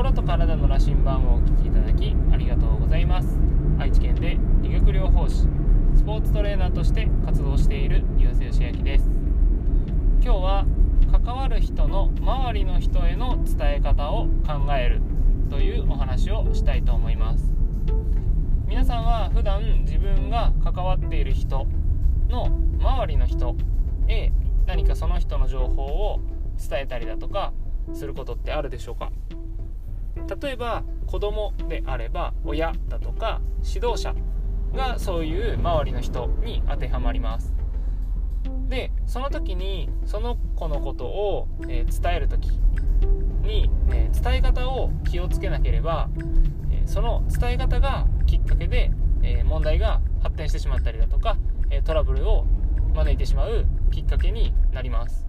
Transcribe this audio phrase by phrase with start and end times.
[0.00, 3.38] 心と体の羅針盤をお聞きいただきありがとうございます。
[3.78, 5.46] 愛知県で理学療法士
[5.94, 9.10] スポーツトレーナーとして活動している岩瀬義明です。
[10.22, 10.66] 今日は
[11.12, 15.02] 関わる人の周りの人への伝え方を考える
[15.50, 17.52] というお話をしたいと思います。
[18.66, 21.66] 皆さんは普段自分が関わっている人
[22.30, 22.46] の
[22.78, 23.54] 周りの人
[24.08, 24.32] へ
[24.64, 26.20] 何かその人の情報を
[26.56, 27.52] 伝えたりだとか
[27.92, 29.12] することってあるでしょうか？
[30.40, 34.14] 例えば子供であれば親だとか指導者
[34.74, 37.52] がそういう周りの人に当てはまります。
[38.68, 42.48] でその時にその子のことを、えー、伝える時
[43.42, 46.08] に、えー、伝え方を気をつけなければ、
[46.70, 51.36] えー、その伝え方がきっかけで、え問題が発展してしまったりだとか、
[51.70, 52.46] えトラブルを
[52.94, 55.26] 招いてしまうきっかけになります。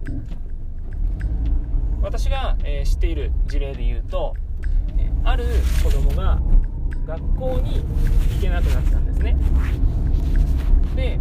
[2.00, 4.34] 私が、え知っている事例で言うと
[5.24, 5.44] ある
[5.82, 6.40] 子供が
[7.06, 7.84] 学校に
[8.34, 9.36] 行けなくなったんですね。
[10.96, 11.18] で、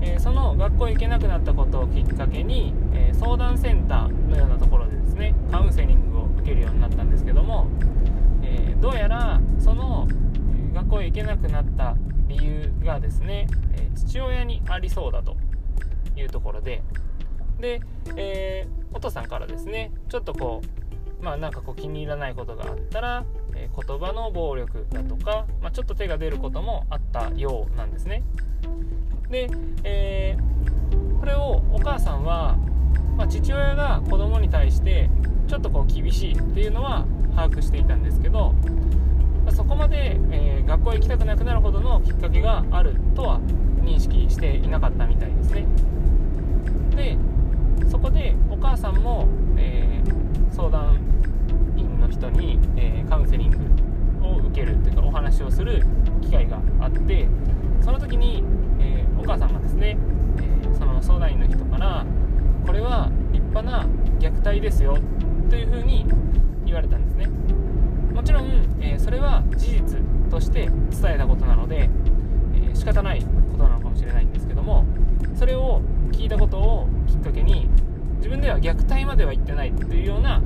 [0.00, 7.68] えー、その学校行けなくなったことをきっかけに、えー、相談センターのようなところでですねカウンセリングを受けるようになったんですけども、
[8.42, 10.06] えー、どうやらその
[10.74, 11.96] 学校へ行けなくなった
[12.28, 15.36] 理由がですね、え父親にありそうだと
[16.16, 16.82] いうところで
[17.60, 17.80] で、
[18.16, 20.62] えお父さんからですねちょっとこ
[21.20, 23.24] うまあなんかこう気に入らないことがあったら、
[23.64, 28.22] えー、言葉の暴力だとか、まあ、ちょっと手が出ることもあったようなんですね。
[29.30, 29.50] で、
[29.84, 32.56] えー、これをお母さんは、
[33.16, 35.08] まあ、父親が子供に対して
[35.48, 38.52] ちょっとこう厳しいっていうのは把握していたんですけど、
[39.44, 43.40] まあ、そこまで、えー、学校へ行きたくなくなるほどのきっかけがあるとは
[43.82, 45.66] 認識していなかったみたいですね。
[46.94, 47.16] で
[47.90, 49.26] そこでお母さんも、
[49.56, 50.53] えー、
[52.30, 55.84] 人に、えー、カウンセリングを受けるというかお話をする
[56.22, 57.28] 機会があって
[57.82, 58.42] その時に、
[58.80, 59.98] えー、お母さんがですね、
[60.40, 62.06] えその相談員の人から
[62.66, 63.86] これは立派な
[64.18, 64.98] 虐待ですよ
[65.50, 66.06] というふうに
[66.64, 67.26] 言われたんですね。
[68.14, 71.90] もちろん、えそれは事実として伝えたことなので、
[72.54, 74.84] えー、仕方ないことなのかもしれないんですけども
[75.34, 75.82] それを
[76.12, 77.68] 聞いたことをきっかけに
[78.16, 80.40] 自分では虐待までは言ってないっていうような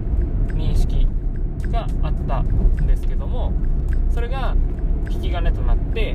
[0.49, 1.07] 認識
[1.67, 3.53] があったんですけども
[4.11, 4.55] それが
[5.11, 6.15] 引き金となって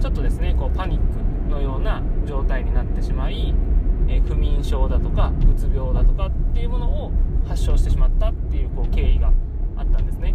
[0.00, 3.54] ちょっとですねこうパニックのような状態になってしまい、
[4.08, 7.12] えー、不眠症だとかうつ病だとかっていうものを
[7.46, 9.32] 発症してしまったっていうこう経緯が
[9.76, 10.34] あったんですね。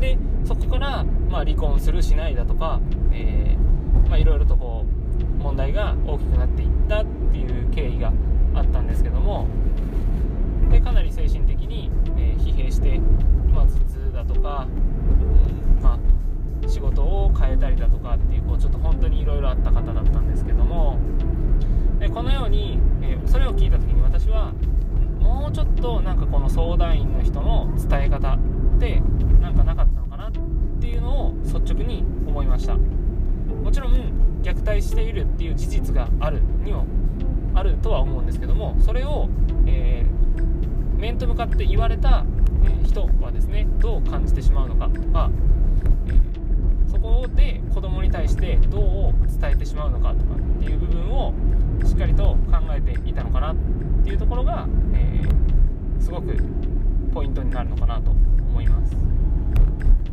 [0.00, 2.80] でそこから、まあ、離婚するしないだとか、
[3.12, 4.86] えーまあ、いろいろとこ
[5.38, 8.12] う問題が大きくなっていったっていう経緯が
[8.54, 9.48] あったんですけども
[10.70, 13.00] でかなり精神的に、えー、疲弊して、
[14.18, 20.98] だとか、うんまあ、仕事を変えたりだとかっていうこうちょっと本当にいろいろあった方だったんですけども
[22.00, 24.52] でこのように、えー、それを聞いた時に私は
[25.20, 28.38] もうちょっとなんかこの相談員の人の伝え方っ
[28.80, 29.00] て
[29.40, 30.32] なんかなかったのかなっ
[30.80, 32.76] ていうのを率直に思いました。
[32.76, 33.94] もちろん
[34.42, 36.86] 虐待しているっていう事実があるにも
[37.54, 39.28] あるとは思うんですけどもそれを、
[39.66, 42.24] えー、面と向かって言われた、
[42.64, 44.88] え人はですねどう感じてしまうのか。
[44.88, 45.30] とか、
[46.08, 48.78] え、そこで子供に対してど
[49.10, 51.32] う伝えてしまうのかとかっていう部分を
[51.84, 53.56] しっかりと考えていたのかなっ
[54.04, 55.22] ていうところが、え、
[56.00, 56.36] すごく
[57.12, 58.96] ポイントになるのかなと思います。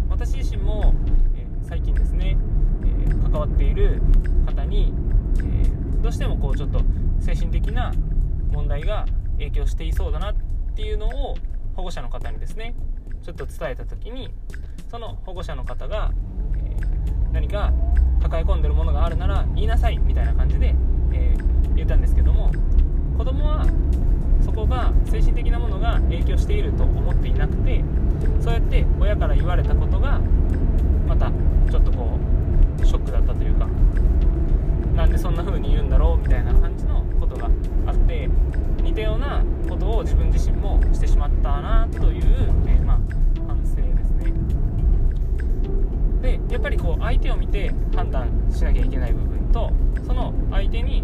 [0.09, 0.93] 私自身も、
[1.35, 2.37] え最近ですね、
[2.83, 4.01] え関わっている
[4.45, 4.93] 方に、
[5.43, 6.81] えどうしてもこうちょっと
[7.19, 7.91] 精神的な
[8.51, 9.05] 問題が
[9.37, 10.35] 影響していそうだなっ
[10.75, 11.35] ていうのを
[11.75, 12.75] 保護者の方にですね
[13.23, 14.29] ちょっと伝えた時に
[14.89, 16.11] その保護者の方が、
[16.55, 17.73] えー、何か
[18.21, 20.75] 抱え込んでるものがあるなら言いなさいみたいな感じで、
[21.13, 22.51] えー、言ったんですけども
[23.17, 23.65] 子供は
[24.43, 27.83] そこが精神的なものが影響していると思っていなくて
[28.41, 30.21] そうやって親から言われたことが
[31.07, 31.31] また
[31.71, 32.19] ちょっとこ
[32.81, 33.67] うショックだったというか
[34.95, 37.03] なんでそんな風に言うんだろうみたいな感じの
[37.35, 37.51] ことが
[37.87, 38.29] あって
[38.81, 42.23] 似たようなことを自分自身もしてしまったなという、
[42.67, 42.99] えー、まあ、
[43.47, 44.33] 反省ですね。
[46.21, 49.71] でやっぱりこう相手を見て判断しなきゃいけない部分と
[50.05, 51.03] その相手に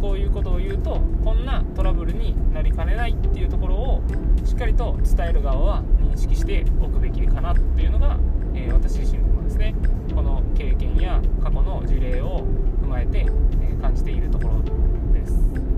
[0.00, 4.02] そういうことを言うとこんなトラブルになりかねないっていうところを
[4.44, 8.18] しっかりと伝える側は認識しておくべきかなっていうのが、
[8.54, 9.74] えー、私自身もですね。
[10.14, 12.44] この経験や過去の事例を
[12.82, 13.26] 踏まえて、
[13.60, 14.62] え、感じているところ
[15.12, 15.69] です。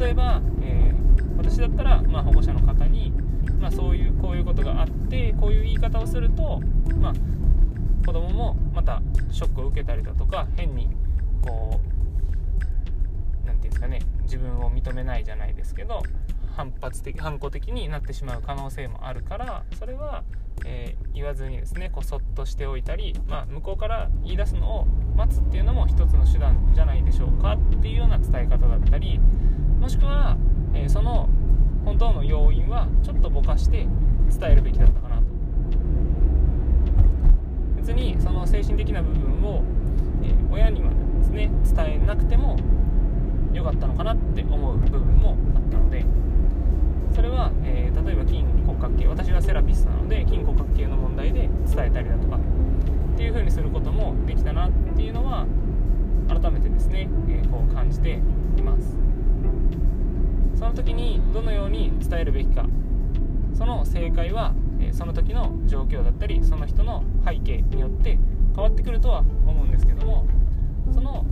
[0.00, 3.12] 例えば、えー、私だったら、まあ、保護者の方に
[3.60, 6.60] まあ、そういうこういうことがあってこういう言い方をすると、
[6.98, 7.12] まあ、
[8.06, 10.90] 子供もまたショックを受けたりだとか変に
[11.42, 16.02] こう何て言うんですかね自分を認めないじゃないですけど
[16.56, 20.24] 反発的反抗的になってしまう可能性もあるからそれは、
[20.64, 24.86] えー、言わずにですねこうそっとしておいたり、まあ、向こうから言い出すのを
[25.16, 29.20] 待つっていうのも一つの手段じゃないでしょうかっていうような伝え方だったり
[29.80, 30.36] もしくは、
[30.74, 31.28] えー、その
[31.84, 33.86] 本当の要因はちょっとぼかして
[34.38, 35.22] 伝えるべきだったかなと。
[37.76, 39.62] 別にその精神的な部分を、
[40.22, 42.56] えー、親にはですね伝えなくても
[43.54, 46.04] 良かったのかなって思う部分もあったので
[47.14, 55.46] それは、えー、例えば筋骨格系私はセラピストなので筋骨格系の問題で伝えたりだとかっていう風にすることもできたなっていうのは
[56.40, 58.20] 改めてですね、えー、こう感じて
[58.56, 58.96] います。
[60.58, 62.66] その時にどのように伝えるべきか。
[63.54, 68.18] その正解は、えー、その時の状況だったりその人の背景によって
[68.54, 70.26] 変わってくるとは思うんですけども
[70.94, 71.26] その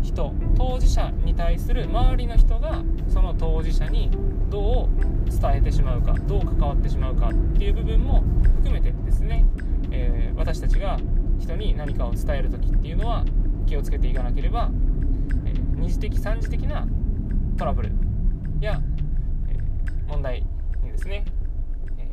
[0.00, 4.10] 人当事者に対する周りの人がその当事者に
[4.48, 8.22] どう伝えてしまうかどう関わってしまうかっていう部分も
[8.60, 9.44] 含めてですね、
[9.90, 10.98] えー、私たちが
[11.40, 13.24] 人に何かを伝える時っていうのは
[13.66, 14.70] 気をつけていかなければ、
[15.44, 16.86] えー、二次的三次的な
[17.58, 17.90] トラブル
[18.60, 18.80] や、
[19.48, 20.44] えー、問題
[20.82, 21.24] にですね、
[21.98, 22.10] え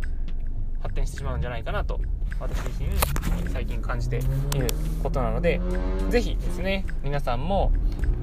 [0.82, 2.00] 発展してしまうんじゃないかなと
[2.40, 4.68] 私自身最近感じている
[5.02, 5.62] ことなので
[6.10, 7.72] 是非ですね皆さんも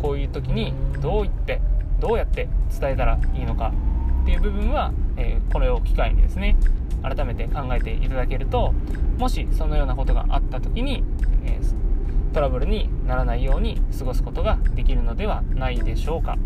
[0.02, 1.60] こういう時にどう言って
[2.00, 2.48] どうやって
[2.78, 3.72] 伝えたらいいのか
[4.22, 6.56] っていう部分は、えー、これを機会にですね
[7.02, 8.72] 改めて考えていただけると
[9.18, 11.02] もしそのようなことがあった時に、
[11.44, 11.89] えー、
[12.32, 16.36] トラブルにならないように過ごすことができるのではないでしょうか。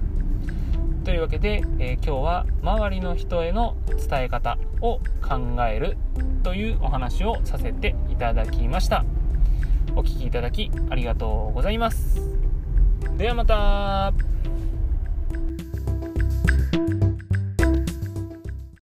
[1.05, 5.99] というわけで、えー、今日は周りの人への伝え方を考える
[6.43, 9.05] というお話をさせていただきました。
[9.97, 12.21] お聴きいただきありがとうございます。
[13.19, 14.64] ではまた。